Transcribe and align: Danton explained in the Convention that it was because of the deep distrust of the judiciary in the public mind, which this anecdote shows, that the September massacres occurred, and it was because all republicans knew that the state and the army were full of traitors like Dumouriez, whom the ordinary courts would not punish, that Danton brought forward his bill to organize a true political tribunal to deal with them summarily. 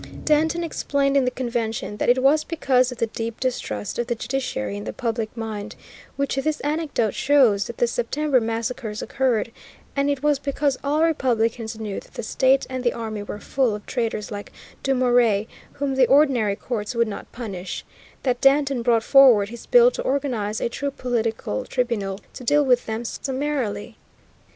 Danton 0.25 0.63
explained 0.63 1.15
in 1.15 1.25
the 1.25 1.29
Convention 1.29 1.97
that 1.97 2.09
it 2.09 2.23
was 2.23 2.43
because 2.43 2.91
of 2.91 2.97
the 2.97 3.05
deep 3.05 3.39
distrust 3.39 3.99
of 3.99 4.07
the 4.07 4.15
judiciary 4.15 4.75
in 4.75 4.85
the 4.85 4.93
public 4.93 5.37
mind, 5.37 5.75
which 6.15 6.33
this 6.37 6.59
anecdote 6.61 7.13
shows, 7.13 7.65
that 7.67 7.77
the 7.77 7.85
September 7.85 8.41
massacres 8.41 9.03
occurred, 9.03 9.51
and 9.95 10.09
it 10.09 10.23
was 10.23 10.39
because 10.39 10.75
all 10.83 11.03
republicans 11.03 11.79
knew 11.79 11.99
that 11.99 12.15
the 12.15 12.23
state 12.23 12.65
and 12.67 12.83
the 12.83 12.93
army 12.93 13.21
were 13.21 13.37
full 13.39 13.75
of 13.75 13.85
traitors 13.85 14.31
like 14.31 14.51
Dumouriez, 14.81 15.45
whom 15.73 15.93
the 15.93 16.07
ordinary 16.07 16.55
courts 16.55 16.95
would 16.95 17.07
not 17.07 17.31
punish, 17.31 17.85
that 18.23 18.41
Danton 18.41 18.81
brought 18.81 19.03
forward 19.03 19.49
his 19.49 19.67
bill 19.67 19.91
to 19.91 20.01
organize 20.01 20.59
a 20.59 20.67
true 20.67 20.89
political 20.89 21.63
tribunal 21.65 22.19
to 22.33 22.43
deal 22.43 22.65
with 22.65 22.87
them 22.87 23.05
summarily. 23.05 23.99